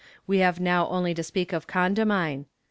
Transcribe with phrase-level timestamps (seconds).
[0.25, 2.45] We have now only to speak of Condamine.